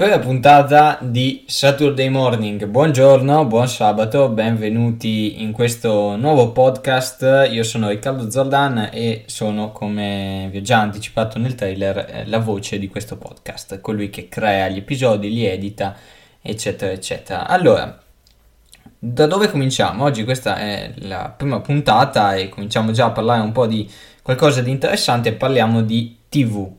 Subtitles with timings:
[0.00, 7.46] Per la puntata di Saturday Morning, buongiorno, buon sabato, benvenuti in questo nuovo podcast.
[7.50, 12.38] Io sono Riccardo Zordan e sono, come vi ho già anticipato nel trailer, eh, la
[12.38, 15.94] voce di questo podcast, colui che crea gli episodi, li edita,
[16.40, 17.46] eccetera, eccetera.
[17.46, 18.00] Allora,
[18.98, 20.04] da dove cominciamo?
[20.04, 23.86] Oggi questa è la prima puntata e cominciamo già a parlare un po' di
[24.22, 26.78] qualcosa di interessante, parliamo di TV.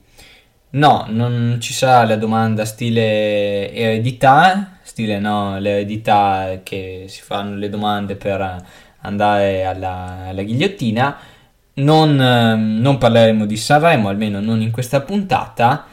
[0.73, 7.67] No, non ci sarà la domanda stile eredità, stile no, l'eredità che si fanno le
[7.67, 8.63] domande per
[8.99, 11.17] andare alla, alla ghigliottina.
[11.73, 15.87] Non, non, parleremo di Sanremo, almeno non in questa puntata,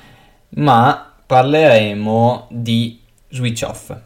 [0.50, 3.00] ma parleremo di
[3.30, 3.96] Switch Off.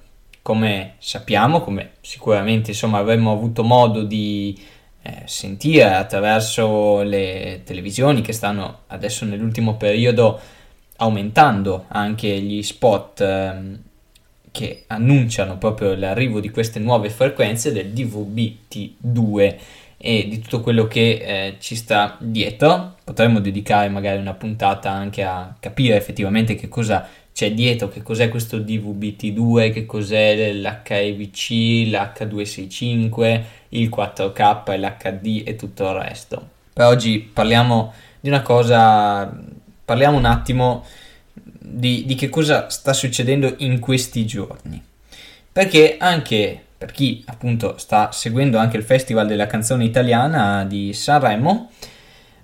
[0.40, 4.58] Come sappiamo, come sicuramente insomma avremmo avuto modo di
[5.02, 10.40] eh, sentire attraverso le televisioni che stanno adesso nell'ultimo periodo
[10.96, 13.78] aumentando anche gli spot ehm,
[14.50, 19.56] che annunciano proprio l'arrivo di queste nuove frequenze del DVB-T2
[19.96, 22.96] e di tutto quello che eh, ci sta dietro.
[23.02, 28.28] Potremmo dedicare magari una puntata anche a capire effettivamente che cosa c'è dietro, che cos'è
[28.28, 31.50] questo DVB-T2, che cos'è l'HEVC,
[31.88, 36.48] l'H265, il 4K, l'HD e tutto il resto.
[36.72, 39.34] Per oggi parliamo di una cosa
[39.84, 40.84] parliamo un attimo
[41.32, 44.82] di, di che cosa sta succedendo in questi giorni.
[45.52, 51.70] Perché anche per chi appunto sta seguendo anche il Festival della canzone italiana di Sanremo,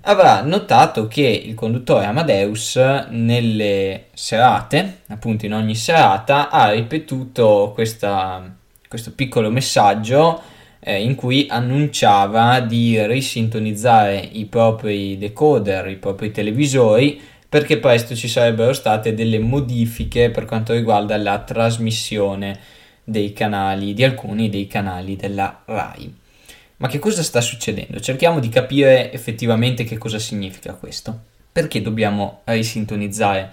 [0.03, 2.77] avrà notato che il conduttore Amadeus
[3.11, 8.49] nelle serate, appunto in ogni serata, ha ripetuto questa,
[8.87, 10.41] questo piccolo messaggio
[10.81, 18.29] eh, in cui annunciava di risintonizzare i propri decoder, i propri televisori, perché presto ci
[18.29, 22.59] sarebbero state delle modifiche per quanto riguarda la trasmissione
[23.03, 26.15] dei canali, di alcuni dei canali della RAI.
[26.77, 27.99] Ma che cosa sta succedendo?
[28.01, 31.19] Cerchiamo di capire effettivamente che cosa significa questo.
[31.51, 33.53] Perché dobbiamo risintonizzare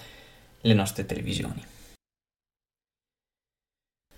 [0.62, 1.64] le nostre televisioni?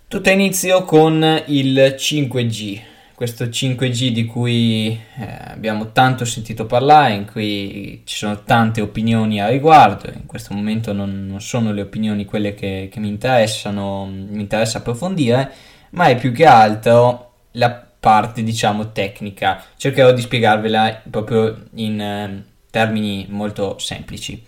[0.08, 2.80] Tutto inizio con il 5G,
[3.18, 9.40] questo 5G di cui eh, abbiamo tanto sentito parlare, in cui ci sono tante opinioni
[9.40, 14.04] a riguardo, in questo momento non, non sono le opinioni quelle che, che, mi interessano,
[14.06, 15.50] mi interessa approfondire,
[15.90, 22.44] ma è più che altro la parte diciamo tecnica, cercherò di spiegarvela proprio in eh,
[22.70, 24.40] termini molto semplici.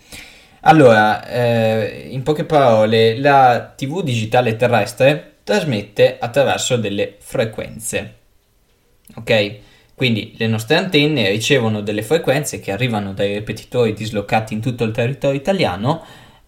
[0.61, 8.19] Allora, eh, in poche parole, la TV digitale terrestre trasmette attraverso delle frequenze
[9.15, 9.55] ok?
[9.95, 14.91] Quindi le nostre antenne ricevono delle frequenze che arrivano dai ripetitori dislocati in tutto il
[14.91, 16.03] territorio italiano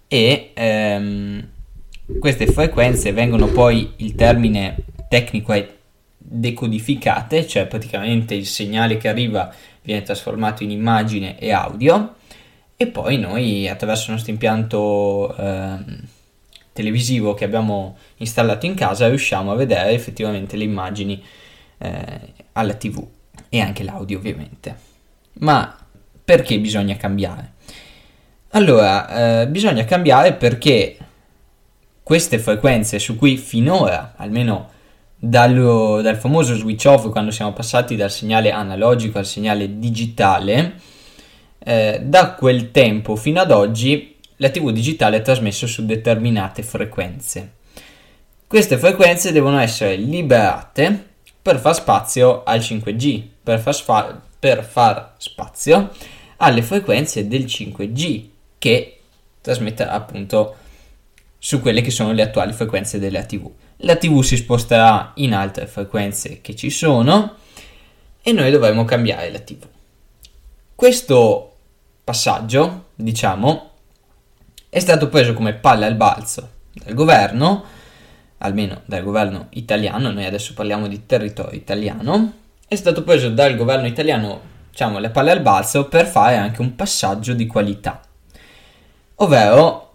[0.07, 1.47] e ehm,
[2.19, 5.67] queste frequenze vengono poi, il termine tecnico è
[6.17, 9.53] decodificate, cioè praticamente il segnale che arriva
[9.83, 12.15] viene trasformato in immagine e audio
[12.75, 15.77] e poi noi attraverso il nostro impianto eh,
[16.73, 21.23] televisivo che abbiamo installato in casa riusciamo a vedere effettivamente le immagini
[21.83, 23.05] eh, alla TV
[23.49, 24.75] e anche l'audio ovviamente.
[25.39, 25.77] Ma
[26.23, 27.51] perché bisogna cambiare?
[28.51, 30.97] Allora, eh, bisogna cambiare perché
[32.01, 34.69] queste frequenze su cui finora, almeno
[35.15, 40.75] dallo, dal famoso switch off, quando siamo passati dal segnale analogico al segnale digitale,
[41.59, 47.53] eh, da quel tempo fino ad oggi la TV digitale è trasmessa su determinate frequenze.
[48.45, 51.12] Queste frequenze devono essere liberate
[51.43, 55.91] per far spazio al 5G, per far, sfa- per far spazio
[56.37, 58.27] alle frequenze del 5G
[58.57, 58.99] che
[59.41, 60.55] trasmetterà appunto
[61.37, 63.51] su quelle che sono le attuali frequenze della TV.
[63.77, 67.35] La TV si sposterà in altre frequenze che ci sono
[68.21, 69.65] e noi dovremo cambiare la TV.
[70.73, 71.57] Questo
[72.05, 73.71] passaggio, diciamo,
[74.69, 77.81] è stato preso come palla al balzo dal governo
[78.43, 82.33] almeno dal governo italiano, noi adesso parliamo di territorio italiano,
[82.67, 86.75] è stato preso dal governo italiano, diciamo, le palle al balzo per fare anche un
[86.75, 88.01] passaggio di qualità.
[89.15, 89.93] Ovvero,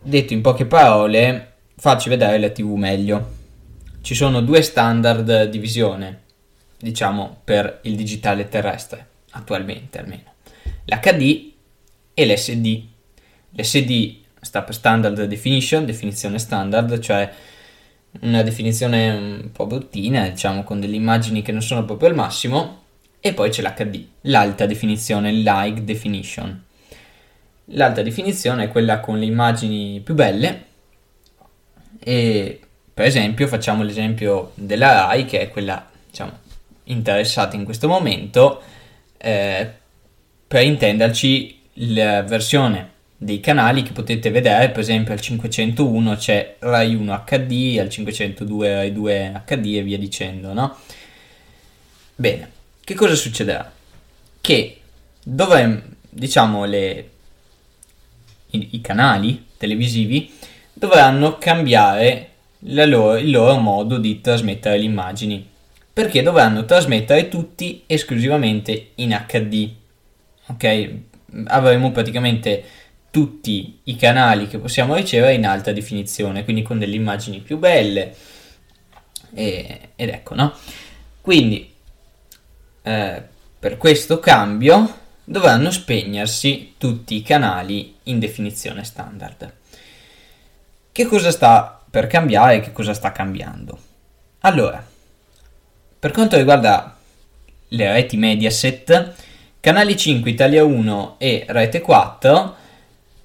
[0.00, 3.36] detto in poche parole, farci vedere la TV meglio.
[4.02, 6.22] Ci sono due standard di visione,
[6.78, 10.34] diciamo, per il digitale terrestre, attualmente almeno.
[10.84, 11.52] L'HD
[12.12, 12.82] e l'SD.
[13.52, 17.30] L'SD sta per Standard Definition, definizione standard, cioè
[18.20, 22.82] una definizione un po' bruttina, diciamo con delle immagini che non sono proprio al massimo,
[23.20, 26.64] e poi c'è l'HD, l'alta definizione, like definition.
[27.72, 30.64] L'alta definizione è quella con le immagini più belle
[32.00, 32.60] E
[32.94, 36.32] per esempio facciamo l'esempio della RAI che è quella diciamo,
[36.84, 38.62] interessata in questo momento,
[39.18, 39.70] eh,
[40.46, 46.94] per intenderci la versione dei canali che potete vedere, per esempio al 501 c'è Rai
[46.94, 50.76] 1 HD, al 502 Rai 2 HD e via dicendo, no?
[52.14, 52.50] Bene,
[52.84, 53.70] che cosa succederà?
[54.40, 54.80] Che
[55.24, 57.10] dove, diciamo, le,
[58.50, 60.32] i, i canali televisivi
[60.72, 62.30] dovranno cambiare
[62.60, 65.46] loro, il loro modo di trasmettere le immagini
[65.92, 69.68] perché dovranno trasmettere tutti esclusivamente in HD.
[70.46, 70.90] Ok?
[71.46, 72.64] Avremo praticamente
[73.10, 78.14] tutti i canali che possiamo ricevere in alta definizione, quindi con delle immagini più belle.
[79.34, 80.54] E, ed ecco, no?
[81.20, 81.74] Quindi
[82.82, 83.22] eh,
[83.58, 89.52] per questo cambio dovranno spegnersi tutti i canali in definizione standard.
[90.90, 93.78] Che cosa sta per cambiare che cosa sta cambiando?
[94.40, 94.84] Allora,
[95.98, 96.96] per quanto riguarda
[97.68, 99.14] le reti Mediaset,
[99.60, 102.56] Canali 5, Italia 1 e Rete 4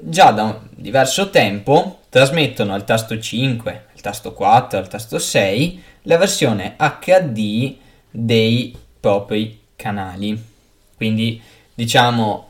[0.06, 6.18] già da diverso tempo trasmettono al tasto 5, al tasto 4, al tasto 6 la
[6.18, 7.76] versione HD
[8.10, 10.42] dei propri canali.
[10.96, 11.42] Quindi
[11.74, 12.50] diciamo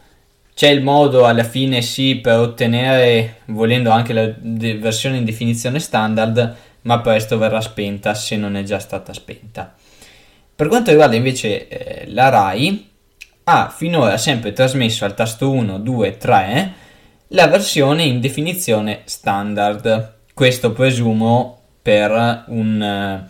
[0.53, 5.79] c'è il modo alla fine sì per ottenere volendo anche la de- versione in definizione
[5.79, 9.73] standard ma presto verrà spenta se non è già stata spenta
[10.55, 12.91] per quanto riguarda invece eh, la RAI
[13.45, 16.73] ha finora sempre trasmesso al tasto 1, 2, 3
[17.33, 23.25] la versione in definizione standard questo presumo per un,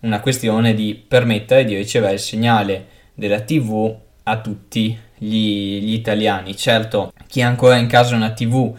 [0.00, 3.94] una questione di permettere di ricevere il segnale della tv
[4.24, 6.56] a tutti gli, gli italiani.
[6.56, 8.76] Certo, chi ha ancora in casa una TV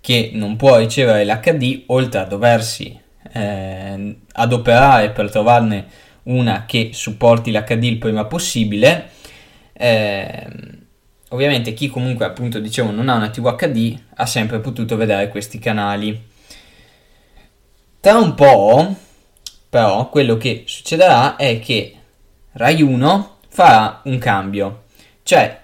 [0.00, 2.98] che non può ricevere l'HD, oltre a doversi
[3.32, 5.86] eh, adoperare per trovarne
[6.24, 9.10] una che supporti l'HD il prima possibile,
[9.72, 10.46] eh,
[11.32, 15.58] ovviamente chi comunque appunto dicevo non ha una TV HD ha sempre potuto vedere questi
[15.58, 16.30] canali.
[18.00, 18.96] Tra un po',
[19.68, 21.94] però, quello che succederà è che
[22.52, 24.84] Rai 1 farà un cambio,
[25.22, 25.60] cioè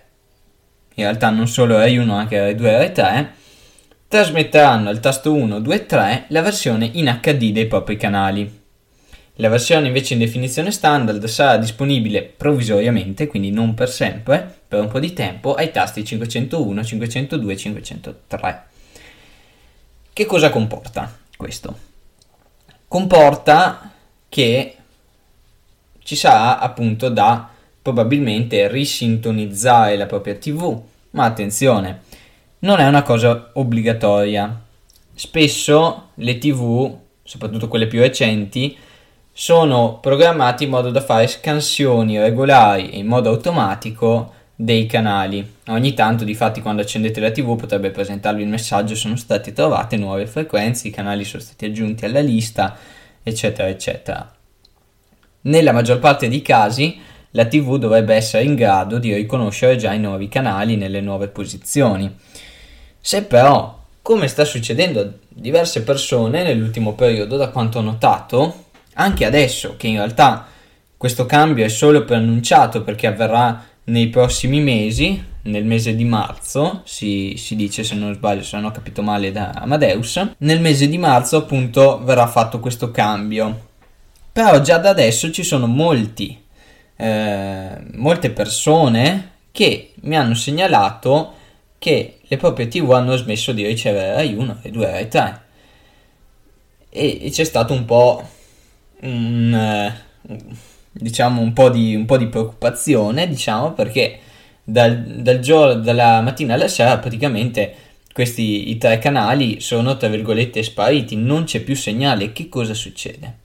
[0.95, 3.35] in realtà non solo Rai 1, anche Rai 2 e Rai 3,
[4.09, 8.58] trasmetteranno al tasto 1, 2 e 3 la versione in HD dei propri canali.
[9.41, 14.89] La versione invece in definizione standard sarà disponibile provvisoriamente, quindi non per sempre, per un
[14.89, 18.63] po' di tempo, ai tasti 501, 502 e 503.
[20.13, 21.79] Che cosa comporta questo?
[22.89, 23.93] Comporta
[24.29, 24.77] che
[26.03, 27.49] ci sarà appunto da
[27.81, 32.01] probabilmente risintonizzare la propria TV, ma attenzione,
[32.61, 34.65] non è una cosa obbligatoria.
[35.15, 36.93] Spesso le TV,
[37.23, 38.77] soprattutto quelle più recenti,
[39.41, 45.59] sono programmate in modo da fare scansioni regolari in modo automatico dei canali.
[45.69, 50.27] Ogni tanto, difatti, quando accendete la TV potrebbe presentarvi il messaggio sono state trovate nuove
[50.27, 52.77] frequenze, i canali sono stati aggiunti alla lista,
[53.23, 54.29] eccetera, eccetera.
[55.43, 56.99] Nella maggior parte dei casi
[57.31, 62.13] la TV dovrebbe essere in grado di riconoscere già i nuovi canali nelle nuove posizioni.
[63.01, 68.67] Se però, come sta succedendo a diverse persone nell'ultimo periodo, da quanto ho notato,
[68.99, 70.47] anche adesso che in realtà
[70.97, 77.35] questo cambio è solo preannunciato perché avverrà nei prossimi mesi, nel mese di marzo, si,
[77.37, 80.99] si, dice se non sbaglio, se non ho capito male da Amadeus, nel mese di
[80.99, 83.67] marzo appunto verrà fatto questo cambio.
[84.33, 86.47] Però già da adesso ci sono molti
[87.01, 91.35] eh, molte persone che mi hanno segnalato
[91.79, 95.41] che le proprie tv hanno smesso di ricevere Rai 1, Rai 2, Rai 3
[96.91, 98.29] e, e c'è stato un po'
[99.01, 99.93] un,
[100.27, 100.37] uh,
[100.93, 104.19] diciamo un po, di, un po' di preoccupazione diciamo perché
[104.65, 107.75] dal, dal giorno, dalla mattina alla sera praticamente
[108.13, 112.33] questi tre canali sono tra virgolette spariti non c'è più segnale.
[112.33, 113.37] Che cosa succede?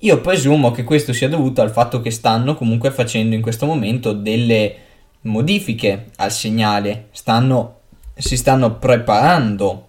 [0.00, 4.12] Io presumo che questo sia dovuto al fatto che stanno comunque facendo in questo momento
[4.12, 4.74] delle
[5.22, 7.80] modifiche al segnale, stanno,
[8.14, 9.88] si stanno preparando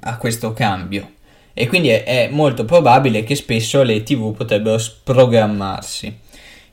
[0.00, 1.18] a questo cambio
[1.52, 6.18] e quindi è, è molto probabile che spesso le tv potrebbero sprogrammarsi.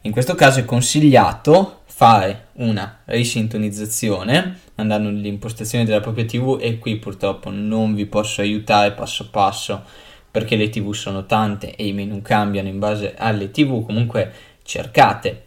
[0.02, 6.78] In questo caso è consigliato fare una risintonizzazione andando nelle impostazioni della propria tv e
[6.78, 9.84] qui purtroppo non vi posso aiutare passo passo
[10.30, 14.32] perché le tv sono tante e i menu cambiano in base alle tv, comunque
[14.62, 15.46] cercate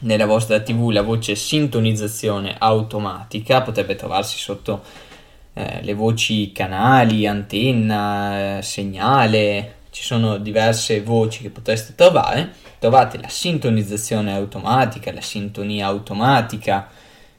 [0.00, 4.82] nella vostra tv la voce sintonizzazione automatica, potrebbe trovarsi sotto
[5.54, 12.52] eh, le voci canali, antenna, eh, segnale, ci sono diverse voci che potreste trovare.
[12.80, 16.88] Trovate la sintonizzazione automatica, la sintonia automatica,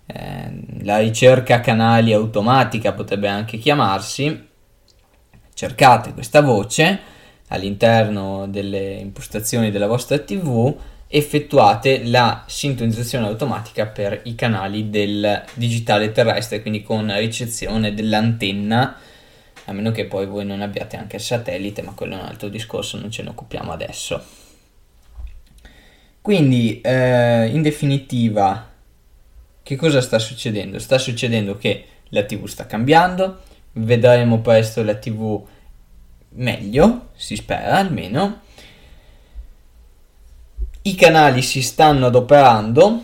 [0.05, 4.48] eh, la ricerca canali automatica potrebbe anche chiamarsi.
[5.53, 7.00] Cercate questa voce
[7.50, 10.74] all'interno delle impostazioni della vostra TV
[11.07, 18.97] effettuate la sintonizzazione automatica per i canali del digitale terrestre, quindi con ricezione dell'antenna,
[19.65, 22.50] a meno che poi voi non abbiate anche il satellite, ma quello è un altro
[22.50, 24.24] discorso, non ce ne occupiamo adesso.
[26.21, 28.71] Quindi, eh, in definitiva,
[29.62, 30.79] che cosa sta succedendo?
[30.79, 33.41] Sta succedendo che la TV sta cambiando,
[33.74, 35.43] vedremo presto la TV
[36.29, 38.41] meglio, si spera almeno,
[40.87, 43.03] i canali si stanno adoperando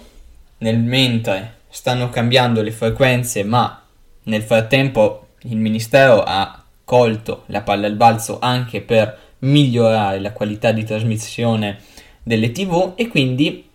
[0.59, 3.81] nel mentre stanno cambiando le frequenze, ma
[4.23, 10.71] nel frattempo il Ministero ha colto la palla al balzo anche per migliorare la qualità
[10.71, 11.79] di trasmissione
[12.21, 13.67] delle TV e quindi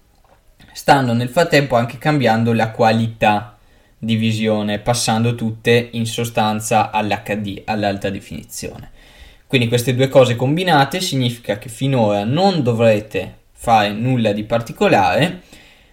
[0.72, 3.58] stanno nel frattempo anche cambiando la qualità
[3.98, 8.92] di visione, passando tutte in sostanza all'HD, all'alta definizione.
[9.48, 15.42] Quindi queste due cose combinate significa che finora non dovrete fare nulla di particolare.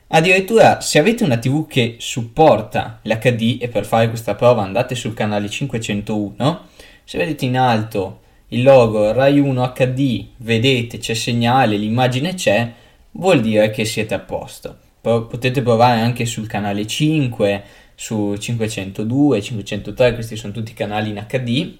[0.07, 5.15] Addirittura se avete una TV che supporta l'HD e per fare questa prova andate sul
[5.15, 6.67] canale 501,
[7.03, 12.71] se vedete in alto il logo Rai 1 HD, vedete c'è segnale, l'immagine c'è,
[13.11, 14.77] vuol dire che siete a posto.
[15.01, 17.63] Potete provare anche sul canale 5,
[17.95, 21.77] su 502, 503, questi sono tutti canali in HD.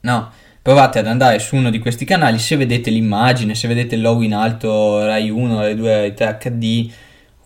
[0.00, 0.30] No,
[0.64, 4.22] provate ad andare su uno di questi canali, se vedete l'immagine, se vedete il logo
[4.22, 6.90] in alto Rai 1, Rai 2, Rai 3 HD,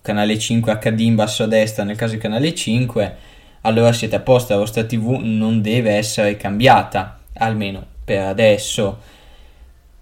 [0.00, 3.16] canale 5 HD in basso a destra nel caso di canale 5,
[3.62, 9.00] allora siete a posto, la vostra TV non deve essere cambiata, almeno per adesso.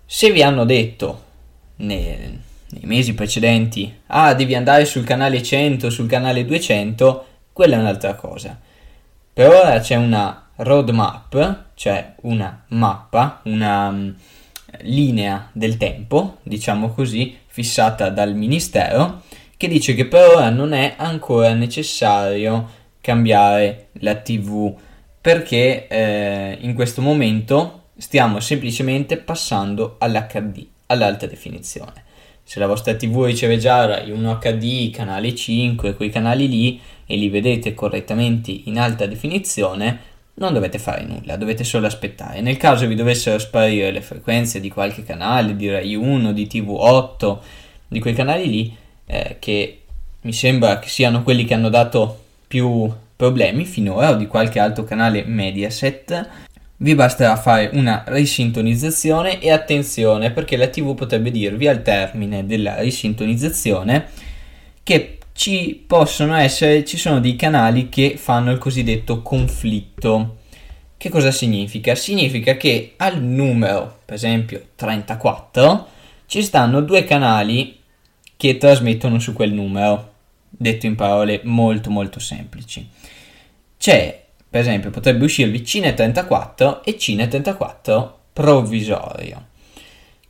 [0.05, 1.23] Se vi hanno detto
[1.77, 7.79] nei, nei mesi precedenti, ah devi andare sul canale 100, sul canale 200, quella è
[7.79, 8.61] un'altra cosa.
[9.33, 14.15] Per ora c'è una roadmap, cioè una mappa, una um,
[14.81, 19.23] linea del tempo, diciamo così, fissata dal Ministero,
[19.57, 22.69] che dice che per ora non è ancora necessario
[23.01, 24.75] cambiare la TV
[25.27, 32.05] perché eh, in questo momento stiamo semplicemente passando all'HD, all'alta definizione.
[32.45, 37.29] Se la vostra TV riceve già 1 HD, canale 5, quei canali lì e li
[37.29, 39.99] vedete correttamente in alta definizione,
[40.39, 42.41] non dovete fare nulla, dovete solo aspettare.
[42.41, 47.39] Nel caso vi dovessero sparire le frequenze di qualche canale, di Rai 1, di TV8,
[47.89, 48.77] di quei canali lì,
[49.07, 49.81] eh, che
[50.23, 54.85] mi sembra che siano quelli che hanno dato più problemi finora, o di qualche altro
[54.85, 56.29] canale Mediaset,
[56.79, 62.79] vi basterà fare una risintonizzazione e attenzione perché la TV potrebbe dirvi al termine della
[62.81, 64.09] risintonizzazione
[64.83, 70.39] che ci possono essere, ci sono dei canali che fanno il cosiddetto conflitto.
[70.97, 71.95] Che cosa significa?
[71.95, 75.89] Significa che al numero, per esempio 34,
[76.27, 77.79] ci stanno due canali
[78.37, 80.15] che trasmettono su quel numero,
[80.49, 82.89] detto in parole molto molto semplici.
[83.79, 89.55] C'è, per esempio, potrebbe uscirvi Cine 34 e Cine 34 provvisorio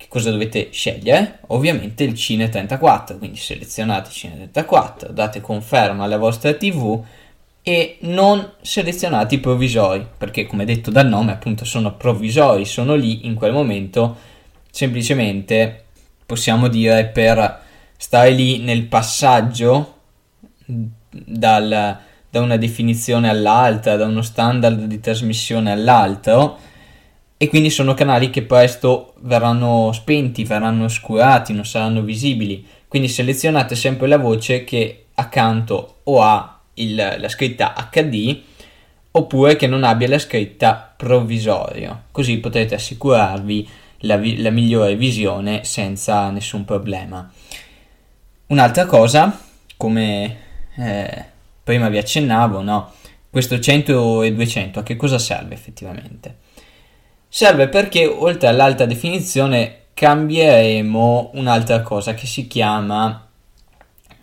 [0.09, 1.41] cosa dovete scegliere?
[1.49, 7.03] Ovviamente il Cine 34, quindi selezionate Cine 34, date conferma alla vostra TV
[7.63, 13.27] e non selezionate i provvisori, perché come detto dal nome appunto sono provvisori, sono lì
[13.27, 14.17] in quel momento
[14.71, 15.85] semplicemente
[16.25, 17.63] possiamo dire per
[17.97, 19.95] stare lì nel passaggio
[20.65, 21.99] dal,
[22.29, 26.59] da una definizione all'altra, da uno standard di trasmissione all'altro
[27.39, 32.67] e quindi sono canali che presto verranno spenti, verranno oscurati, non saranno visibili.
[32.89, 38.41] Quindi selezionate sempre la voce che accanto o ha il, la scritta HD
[39.11, 43.69] oppure che non abbia la scritta provvisorio, così potrete assicurarvi
[44.01, 47.31] la, vi- la migliore visione senza nessun problema.
[48.49, 49.39] Un'altra cosa,
[49.77, 50.37] come
[50.77, 51.25] eh,
[51.63, 52.93] prima vi accennavo, no?
[53.31, 56.45] questo 100 e 200 a che cosa serve effettivamente?
[57.37, 63.29] Serve perché oltre all'alta definizione cambieremo un'altra cosa che si chiama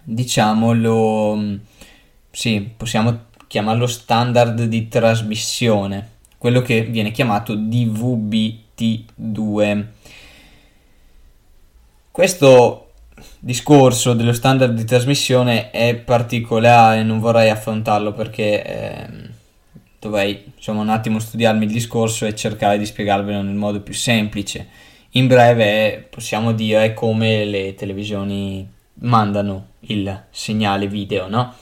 [0.01, 1.59] diciamo lo
[2.31, 9.85] sì, possiamo chiamarlo standard di trasmissione, quello che viene chiamato DVB-T2.
[12.09, 12.93] Questo
[13.37, 19.32] discorso dello standard di trasmissione è particolare, non vorrei affrontarlo perché eh,
[20.07, 24.67] dovrei insomma un attimo studiarmi il discorso e cercare di spiegarvelo nel modo più semplice.
[25.11, 31.53] In breve possiamo dire come le televisioni mandano il segnale video, no?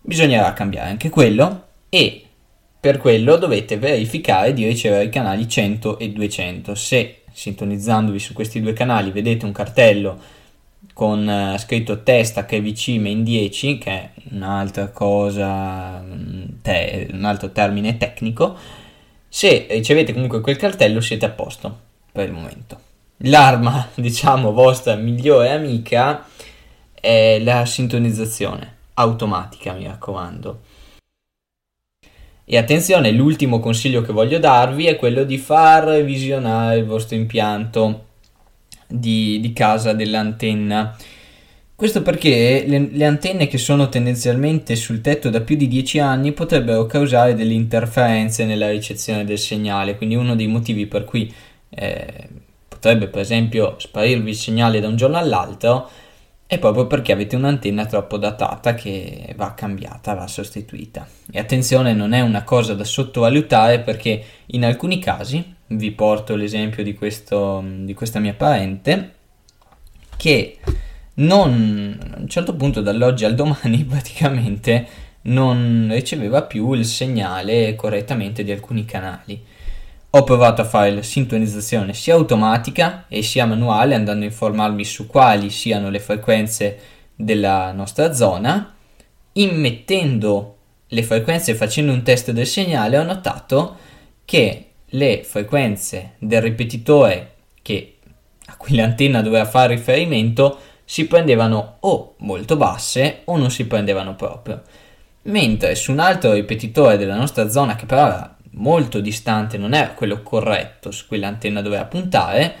[0.00, 2.24] Bisognerà cambiare anche quello e
[2.80, 6.74] per quello dovete verificare di ricevere i canali 100 e 200.
[6.74, 10.18] Se sintonizzandovi su questi due canali vedete un cartello
[11.00, 17.52] con uh, scritto testa KVC main 10, che è un'altra cosa, mm, te, un altro
[17.52, 18.54] termine tecnico,
[19.26, 21.74] se ricevete comunque quel cartello siete a posto
[22.12, 22.78] per il momento.
[23.22, 26.26] L'arma, diciamo, vostra migliore amica
[26.92, 30.60] è la sintonizzazione automatica, mi raccomando.
[32.44, 38.08] E attenzione, l'ultimo consiglio che voglio darvi è quello di far visionare il vostro impianto
[38.90, 40.96] di, di casa dell'antenna.
[41.74, 46.32] Questo perché le, le, antenne che sono tendenzialmente sul tetto da più di 10 anni
[46.32, 51.32] potrebbero causare delle interferenze nella ricezione del segnale, quindi uno dei motivi per cui
[51.70, 52.28] eh,
[52.68, 55.88] potrebbe per esempio sparirvi il segnale da un giorno all'altro
[56.50, 61.06] è proprio perché avete un'antenna troppo datata che va cambiata, va sostituita.
[61.30, 66.82] E attenzione, non è una cosa da sottovalutare perché in alcuni casi, vi porto l'esempio
[66.82, 69.14] di, questo, di questa mia parente,
[70.16, 70.58] che
[71.14, 74.86] non, a un certo punto dall'oggi al domani praticamente
[75.22, 79.42] non riceveva più il segnale correttamente di alcuni canali
[80.12, 85.06] ho provato a fare la sintonizzazione sia automatica e sia manuale andando a informarmi su
[85.06, 86.78] quali siano le frequenze
[87.14, 88.74] della nostra zona.
[89.34, 90.56] Immettendo
[90.88, 93.76] le frequenze e facendo un test del segnale ho notato
[94.24, 97.96] che le frequenze del ripetitore che,
[98.46, 104.16] a cui l'antenna doveva fare riferimento si prendevano o molto basse o non si prendevano
[104.16, 104.62] proprio.
[105.22, 109.90] Mentre su un altro ripetitore della nostra zona che però era molto distante, non era
[109.90, 112.54] quello corretto su cui l'antenna doveva puntare,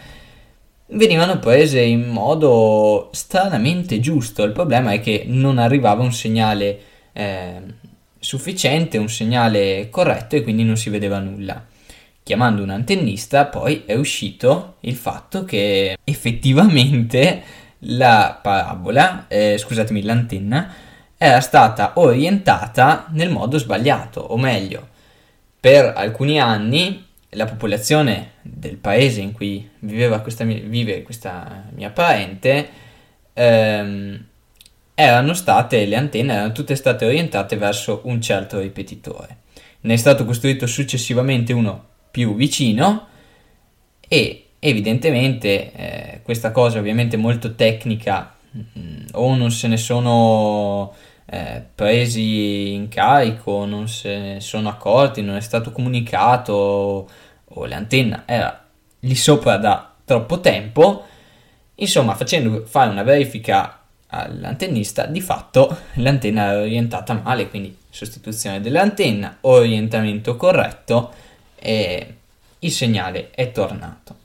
[0.92, 4.44] venivano prese in modo stranamente giusto.
[4.44, 6.80] Il problema è che non arrivava un segnale
[7.12, 7.62] eh,
[8.18, 11.66] sufficiente, un segnale corretto e quindi non si vedeva nulla.
[12.30, 17.42] Chiamando un antennista poi è uscito il fatto che effettivamente
[17.80, 20.72] la parabola, eh, scusatemi, l'antenna
[21.18, 24.90] era stata orientata nel modo sbagliato, o meglio,
[25.58, 29.68] per alcuni anni la popolazione del paese in cui
[30.22, 32.68] questa mia, vive questa mia parente
[33.32, 34.24] ehm,
[34.94, 39.38] erano state, le antenne erano tutte state orientate verso un certo ripetitore.
[39.80, 43.06] Ne è stato costruito successivamente uno più vicino
[44.06, 50.92] e evidentemente eh, questa cosa ovviamente molto tecnica mh, mm, o non se ne sono
[51.26, 57.08] eh, presi in carico, non se ne sono accorti, non è stato comunicato
[57.44, 58.64] o l'antenna era
[59.00, 61.04] lì sopra da troppo tempo.
[61.76, 69.38] Insomma, facendo fare una verifica all'antennista, di fatto l'antenna era orientata male, quindi sostituzione dell'antenna,
[69.42, 71.12] orientamento corretto
[71.60, 72.14] e
[72.58, 74.16] il segnale è tornato.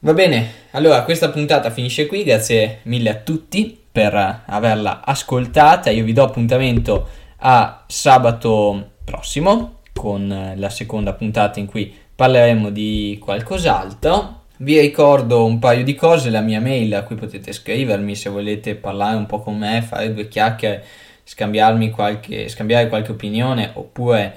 [0.00, 5.90] Va bene, allora questa puntata finisce qui, grazie mille a tutti per averla ascoltata.
[5.90, 7.08] Io vi do appuntamento
[7.38, 14.40] a sabato prossimo con la seconda puntata in cui parleremo di qualcos'altro.
[14.56, 18.74] Vi ricordo un paio di cose, la mia mail a cui potete scrivermi se volete
[18.74, 20.84] parlare un po' con me, fare due chiacchiere,
[21.24, 24.36] scambiarmi qualche, scambiare qualche opinione oppure